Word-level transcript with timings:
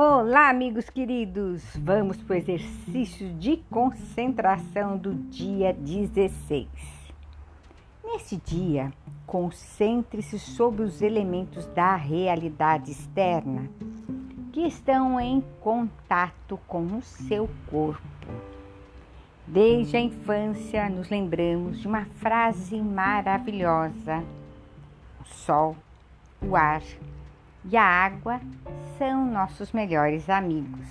Olá, 0.00 0.48
amigos 0.48 0.88
queridos! 0.88 1.60
Vamos 1.74 2.22
para 2.22 2.34
o 2.34 2.38
exercício 2.38 3.34
de 3.34 3.56
concentração 3.68 4.96
do 4.96 5.12
dia 5.12 5.72
16. 5.72 6.68
Nesse 8.04 8.36
dia, 8.36 8.92
concentre-se 9.26 10.38
sobre 10.38 10.84
os 10.84 11.02
elementos 11.02 11.66
da 11.74 11.96
realidade 11.96 12.92
externa 12.92 13.68
que 14.52 14.60
estão 14.68 15.18
em 15.18 15.42
contato 15.60 16.60
com 16.68 16.84
o 16.96 17.02
seu 17.02 17.50
corpo. 17.68 18.28
Desde 19.48 19.96
a 19.96 20.00
infância, 20.00 20.88
nos 20.88 21.10
lembramos 21.10 21.80
de 21.80 21.88
uma 21.88 22.04
frase 22.04 22.80
maravilhosa: 22.80 24.22
o 25.20 25.24
sol, 25.24 25.76
o 26.40 26.54
ar 26.54 26.82
e 27.70 27.76
a 27.76 27.84
água 27.84 28.40
são 28.96 29.26
nossos 29.30 29.72
melhores 29.72 30.28
amigos. 30.30 30.88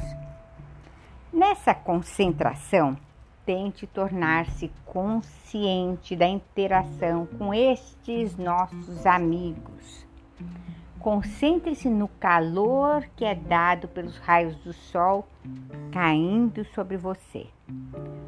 Nessa 1.34 1.74
concentração, 1.74 2.98
tente 3.46 3.88
tornar-se 3.88 4.72
consciente 4.86 6.16
da 6.16 6.28
interação 6.28 7.26
com 7.38 7.54
estes 7.54 8.36
nossos 8.38 9.06
amigos. 9.06 10.06
Concentre-se 11.00 11.90
no 11.90 12.08
calor 12.08 13.08
que 13.16 13.24
é 13.24 13.34
dado 13.34 13.88
pelos 13.88 14.18
raios 14.18 14.56
do 14.58 14.74
sol 14.74 15.26
caindo 15.92 16.66
sobre 16.74 16.98
você. 16.98 17.48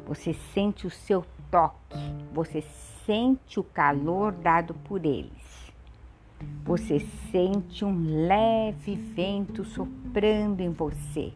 Você 0.06 0.32
sente 0.32 0.86
o 0.86 0.90
seu 0.90 1.24
toque, 1.50 1.98
você 2.32 2.62
sente 3.04 3.60
o 3.60 3.64
calor 3.64 4.32
dado 4.32 4.72
por 4.72 5.04
eles. 5.04 5.49
Você 6.64 7.00
sente 7.30 7.84
um 7.84 8.26
leve 8.26 8.94
vento 8.94 9.64
soprando 9.64 10.60
em 10.60 10.70
você. 10.70 11.32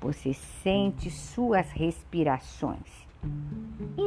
Você 0.00 0.32
sente 0.32 1.10
suas 1.10 1.70
respirações. 1.70 3.06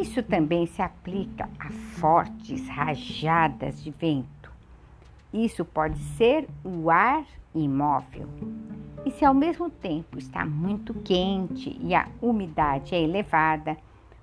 Isso 0.02 0.24
também 0.24 0.66
se 0.66 0.82
aplica 0.82 1.50
a 1.60 1.70
fortes 1.70 2.68
rajadas 2.68 3.84
de 3.84 3.92
vento. 3.92 4.52
Isso 5.34 5.64
pode 5.64 6.00
ser 6.00 6.48
o 6.64 6.90
ar 6.90 7.26
imóvel. 7.54 8.28
E 9.06 9.12
se 9.12 9.24
ao 9.24 9.34
mesmo 9.34 9.70
tempo 9.70 10.18
está 10.18 10.46
muito 10.46 10.94
quente 10.94 11.78
e 11.82 11.94
a 11.94 12.08
umidade 12.22 12.96
é 12.96 13.02
elevada, 13.02 13.78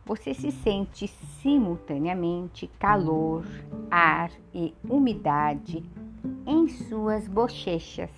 você 0.07 0.33
se 0.33 0.53
sente 0.53 1.09
simultaneamente 1.43 2.69
calor, 2.79 3.45
ar 3.91 4.31
e 4.55 4.73
umidade 4.89 5.83
em 6.47 6.69
suas 6.69 7.27
bochechas. 7.27 8.11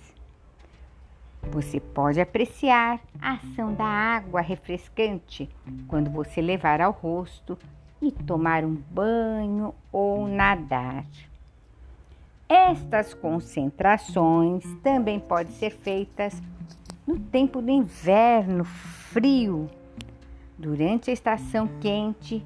Você 1.51 1.79
pode 1.79 2.21
apreciar 2.21 3.01
a 3.19 3.33
ação 3.33 3.73
da 3.73 3.85
água 3.85 4.39
refrescante 4.39 5.49
quando 5.87 6.11
você 6.11 6.41
levar 6.41 6.79
ao 6.79 6.91
rosto 6.91 7.57
e 7.99 8.11
tomar 8.11 8.63
um 8.63 8.75
banho 8.75 9.73
ou 9.91 10.27
nadar. 10.27 11.05
Estas 12.47 13.15
concentrações 13.15 14.63
também 14.83 15.19
podem 15.19 15.53
ser 15.53 15.71
feitas 15.71 16.39
no 17.07 17.19
tempo 17.19 17.63
do 17.63 17.71
inverno 17.71 18.63
frio 18.63 19.67
durante 20.59 21.09
a 21.09 21.13
estação 21.13 21.69
quente, 21.79 22.45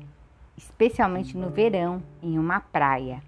especialmente 0.56 1.36
no 1.36 1.50
verão, 1.50 2.02
em 2.22 2.38
uma 2.38 2.59
praia. 2.59 3.23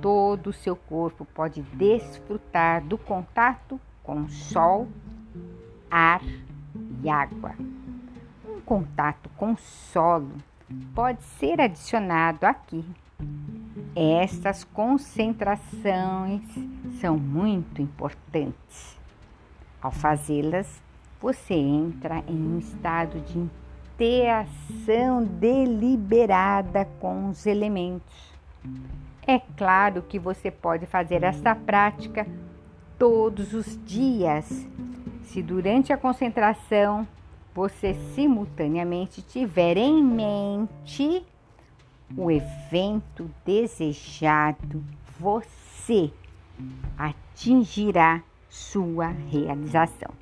Todo 0.00 0.48
o 0.50 0.52
seu 0.52 0.76
corpo 0.76 1.24
pode 1.24 1.60
desfrutar 1.62 2.84
do 2.84 2.96
contato 2.96 3.80
com 4.04 4.28
sol, 4.28 4.86
ar 5.90 6.22
e 7.02 7.10
água. 7.10 7.54
Um 8.48 8.60
contato 8.60 9.28
com 9.36 9.56
solo 9.56 10.36
pode 10.94 11.22
ser 11.24 11.60
adicionado 11.60 12.46
aqui. 12.46 12.84
Estas 13.96 14.62
concentrações 14.62 16.42
são 17.00 17.18
muito 17.18 17.82
importantes. 17.82 18.96
Ao 19.80 19.90
fazê-las, 19.90 20.80
você 21.20 21.54
entra 21.54 22.22
em 22.28 22.36
um 22.36 22.58
estado 22.58 23.20
de 23.20 23.38
interação 23.92 25.24
deliberada 25.24 26.86
com 26.98 27.28
os 27.28 27.46
elementos. 27.46 28.32
É 29.26 29.38
claro 29.38 30.02
que 30.02 30.18
você 30.18 30.50
pode 30.50 30.86
fazer 30.86 31.22
esta 31.22 31.54
prática 31.54 32.26
todos 32.98 33.52
os 33.52 33.78
dias. 33.84 34.66
Se 35.24 35.42
durante 35.42 35.92
a 35.92 35.96
concentração 35.96 37.06
você 37.54 37.94
simultaneamente 38.14 39.20
tiver 39.22 39.76
em 39.76 40.02
mente 40.02 41.24
o 42.16 42.30
evento 42.30 43.30
desejado, 43.44 44.82
você 45.18 46.10
atingirá 46.98 48.22
sua 48.48 49.08
realização. 49.08 50.21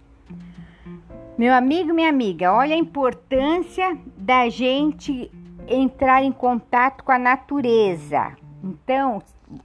Meu 1.39 1.55
amigo, 1.55 1.95
minha 1.95 2.09
amiga, 2.09 2.53
olha 2.53 2.75
a 2.75 2.79
importância 2.79 3.97
da 4.17 4.49
gente 4.49 5.31
entrar 5.67 6.23
em 6.23 6.33
contato 6.33 7.03
com 7.03 7.13
a 7.13 7.19
natureza. 7.19 8.37
Então, 8.63 9.23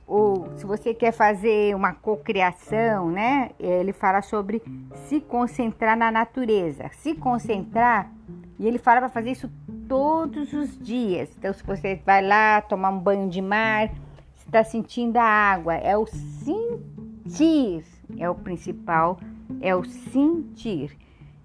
ou 0.08 0.50
se 0.56 0.66
você 0.66 0.94
quer 0.94 1.12
fazer 1.12 1.76
uma 1.76 1.94
cocriação, 1.94 3.12
né? 3.12 3.50
Ele 3.60 3.92
fala 3.92 4.22
sobre 4.22 4.62
se 5.08 5.20
concentrar 5.20 5.98
na 5.98 6.10
natureza. 6.12 6.90
Se 6.94 7.14
concentrar, 7.14 8.10
e 8.58 8.68
ele 8.68 8.78
fala 8.78 9.02
para 9.02 9.10
fazer 9.10 9.32
isso 9.32 9.52
todos 9.88 10.54
os 10.54 10.78
dias. 10.80 11.30
Então, 11.38 11.54
se 11.54 11.64
você 11.64 12.02
vai 12.06 12.26
lá 12.26 12.62
tomar 12.62 12.90
um 12.90 13.00
banho 13.00 13.30
de 13.30 13.42
mar, 13.42 13.92
está 14.38 14.64
sentindo 14.64 15.18
a 15.18 15.24
água, 15.24 15.76
é 15.76 15.98
o 15.98 16.06
sentir, 16.06 17.84
é 18.18 18.30
o 18.30 18.36
principal, 18.36 19.20
é 19.62 19.76
o 19.76 19.84
sentir. 19.84 20.98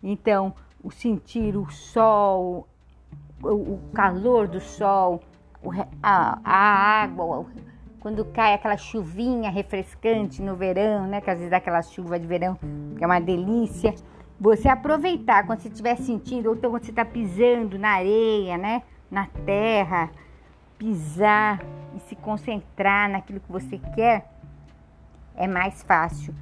Então, 0.02 0.54
o 0.82 0.90
sentir 0.90 1.56
o 1.56 1.70
sol, 1.70 2.66
o, 3.42 3.78
calor 3.92 4.48
do 4.48 4.60
sol, 4.60 5.20
a, 6.02 7.02
água, 7.02 7.46
quando 8.00 8.24
cai 8.24 8.54
aquela 8.54 8.76
chuvinha 8.76 9.50
refrescante 9.50 10.40
no 10.40 10.56
verão, 10.56 11.06
né? 11.06 11.20
Que 11.20 11.30
às 11.30 11.36
vezes 11.36 11.50
dá 11.50 11.58
aquela 11.58 11.82
chuva 11.82 12.18
de 12.18 12.26
verão, 12.26 12.58
que 12.96 13.04
é 13.04 13.06
uma 13.06 13.20
delícia. 13.20 13.94
Você 14.38 14.68
aproveitar 14.68 15.46
quando 15.46 15.60
você 15.60 15.68
estiver 15.68 15.96
sentindo, 15.96 16.48
ou 16.48 16.56
então 16.56 16.70
quando 16.70 16.84
você 16.84 16.90
está 16.90 17.04
pisando 17.04 17.78
na 17.78 17.90
areia, 17.90 18.56
né? 18.56 18.82
Na 19.10 19.26
terra, 19.44 20.10
pisar 20.78 21.60
e 21.94 22.00
se 22.00 22.16
concentrar 22.16 23.10
naquilo 23.10 23.40
que 23.40 23.52
você 23.52 23.78
quer, 23.94 24.30
é 25.36 25.46
mais 25.46 25.82
fácil 25.82 26.34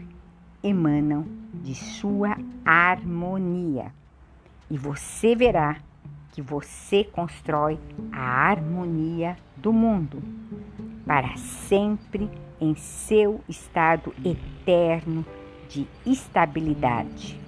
emanam 0.63 1.25
de 1.55 1.75
sua 1.75 2.37
harmonia. 2.63 3.95
E 4.71 4.77
você 4.77 5.35
verá 5.35 5.79
que 6.33 6.43
você 6.43 7.03
constrói 7.03 7.81
a 8.13 8.51
harmonia 8.51 9.39
do 9.57 9.73
mundo 9.73 10.23
para 11.07 11.35
sempre 11.39 12.29
em 12.61 12.75
seu 12.75 13.41
estado 13.49 14.15
eterno 14.23 15.25
de 15.67 15.89
estabilidade. 16.05 17.41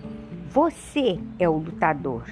Você 0.48 1.20
é 1.38 1.46
o 1.46 1.58
lutador, 1.58 2.24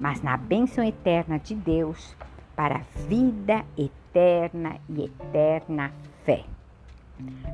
mas 0.00 0.22
na 0.22 0.38
bênção 0.38 0.82
eterna 0.82 1.38
de 1.38 1.54
Deus, 1.54 2.16
para 2.60 2.76
a 2.76 3.04
vida 3.08 3.64
eterna 3.74 4.76
e 4.86 5.04
eterna 5.04 5.90
fé. 6.26 6.44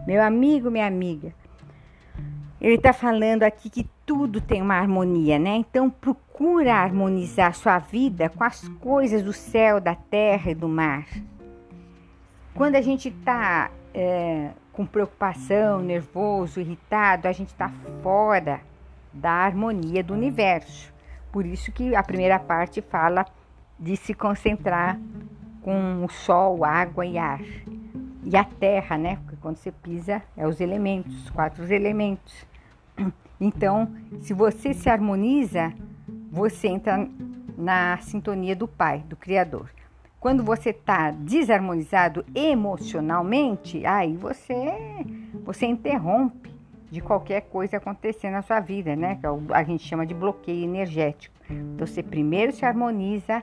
Meu 0.05 0.21
amigo, 0.21 0.69
minha 0.69 0.85
amiga, 0.85 1.33
ele 2.61 2.75
está 2.75 2.93
falando 2.93 3.45
aqui 3.45 3.71
que 3.71 3.89
tudo 4.05 4.41
tem 4.41 4.61
uma 4.61 4.75
harmonia, 4.75 5.39
né? 5.39 5.55
Então 5.59 5.89
procura 5.89 6.75
harmonizar 6.75 7.55
sua 7.55 7.79
vida 7.79 8.29
com 8.29 8.43
as 8.43 8.67
coisas 8.81 9.23
do 9.23 9.33
céu, 9.33 9.81
da 9.81 9.95
terra 9.95 10.51
e 10.51 10.57
do 10.57 10.69
mar. 10.69 11.07
Quando 12.53 12.75
a 12.75 12.81
gente 12.81 13.11
está 13.11 13.71
é, 13.95 14.51
com 14.73 14.85
preocupação, 14.85 15.83
nervoso, 15.83 16.59
irritado, 16.59 17.29
a 17.29 17.33
gente 17.33 17.51
está 17.51 17.71
fora 18.03 18.61
da 19.13 19.31
harmonia 19.31 20.03
do 20.03 20.15
universo. 20.15 20.93
Por 21.31 21.47
isso 21.47 21.71
que 21.71 21.95
a 21.95 22.03
primeira 22.03 22.41
parte 22.41 22.83
fala 22.83 23.25
de 23.79 23.97
se 23.97 24.15
concentrar 24.15 24.99
com 25.63 26.05
o 26.05 26.09
sol, 26.09 26.65
água 26.65 27.05
e 27.05 27.19
ar. 27.19 27.43
E 28.25 28.37
a 28.37 28.45
terra, 28.45 28.97
né? 28.97 29.17
Porque 29.17 29.37
quando 29.41 29.57
você 29.57 29.71
pisa, 29.71 30.23
é 30.37 30.47
os 30.47 30.61
elementos, 30.61 31.25
os 31.25 31.31
quatro 31.31 31.65
elementos. 31.73 32.47
Então, 33.41 33.93
se 34.21 34.33
você 34.33 34.73
se 34.73 34.89
harmoniza, 34.89 35.73
você 36.31 36.69
entra 36.69 37.09
na 37.57 37.99
sintonia 37.99 38.57
do 38.57 38.67
Pai, 38.67 39.05
do 39.07 39.15
Criador. 39.15 39.71
Quando 40.19 40.43
você 40.43 40.71
está 40.71 41.11
desarmonizado 41.11 42.25
emocionalmente, 42.35 43.85
aí 43.85 44.17
você 44.17 44.55
você 45.45 45.67
interrompe 45.67 46.46
de 46.91 47.01
qualquer 47.01 47.43
coisa 47.43 47.77
acontecer 47.77 48.31
na 48.31 48.43
sua 48.43 48.61
vida, 48.61 48.95
né? 48.95 49.17
Que 49.17 49.27
é 49.27 49.31
a 49.53 49.63
gente 49.63 49.85
chama 49.85 50.07
de 50.07 50.15
bloqueio 50.15 50.65
energético. 50.65 51.35
Então, 51.51 51.87
você 51.87 52.03
primeiro 52.03 52.53
se 52.53 52.65
harmoniza 52.65 53.43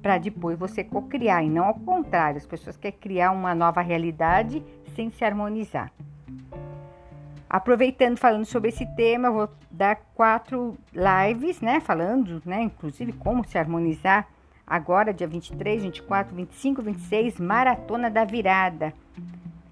para 0.00 0.18
depois 0.18 0.58
você 0.58 0.82
cocriar, 0.82 1.44
e 1.44 1.50
não 1.50 1.64
ao 1.64 1.74
contrário. 1.74 2.38
As 2.38 2.46
pessoas 2.46 2.76
querem 2.76 2.98
criar 2.98 3.30
uma 3.30 3.54
nova 3.54 3.80
realidade 3.80 4.62
sem 4.94 5.10
se 5.10 5.24
harmonizar. 5.24 5.92
Aproveitando, 7.48 8.16
falando 8.16 8.46
sobre 8.46 8.70
esse 8.70 8.86
tema, 8.96 9.28
eu 9.28 9.32
vou 9.34 9.48
dar 9.70 9.96
quatro 10.14 10.74
lives, 10.92 11.60
né? 11.60 11.80
Falando, 11.80 12.42
né? 12.46 12.62
Inclusive, 12.62 13.12
como 13.12 13.46
se 13.46 13.58
harmonizar. 13.58 14.26
Agora, 14.66 15.12
dia 15.12 15.26
23, 15.26 15.82
24, 15.82 16.34
25, 16.34 16.80
26, 16.80 17.38
Maratona 17.38 18.10
da 18.10 18.24
Virada. 18.24 18.94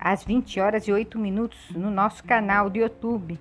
Às 0.00 0.25
20 0.25 0.58
horas 0.61 0.88
e 0.88 0.93
8 0.93 1.19
minutos 1.19 1.58
no 1.70 1.91
nosso 1.91 2.25
canal 2.25 2.70
do 2.70 2.79
YouTube. 2.79 3.38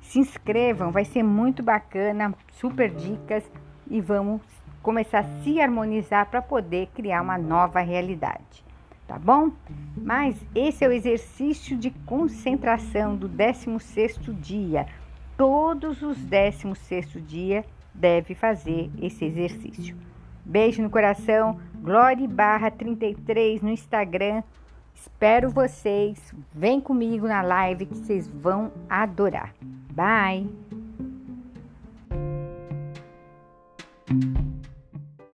Se 0.00 0.18
inscrevam, 0.18 0.92
vai 0.92 1.04
ser 1.04 1.22
muito 1.22 1.62
bacana, 1.62 2.34
super 2.52 2.90
dicas 2.90 3.50
e 3.88 4.00
vamos 4.00 4.42
começar 4.82 5.20
a 5.20 5.42
se 5.42 5.60
harmonizar 5.60 6.26
para 6.26 6.42
poder 6.42 6.88
criar 6.94 7.22
uma 7.22 7.38
nova 7.38 7.80
realidade 7.80 8.66
tá 9.06 9.18
bom? 9.18 9.52
Mas 9.96 10.36
esse 10.54 10.84
é 10.84 10.88
o 10.88 10.92
exercício 10.92 11.76
de 11.76 11.90
concentração 11.90 13.16
do 13.16 13.28
16º 13.28 14.32
dia. 14.34 14.86
Todos 15.36 16.02
os 16.02 16.18
16º 16.18 17.20
dia 17.24 17.64
deve 17.94 18.34
fazer 18.34 18.90
esse 19.00 19.24
exercício. 19.24 19.96
Beijo 20.44 20.82
no 20.82 20.90
coração, 20.90 21.58
Glória 21.74 22.26
barra 22.28 22.70
33 22.70 23.62
no 23.62 23.70
Instagram. 23.70 24.42
Espero 24.96 25.50
vocês. 25.50 26.34
Vem 26.52 26.80
comigo 26.80 27.28
na 27.28 27.42
live 27.42 27.86
que 27.86 27.94
vocês 27.94 28.26
vão 28.26 28.72
adorar. 28.88 29.54
Bye! 29.92 30.65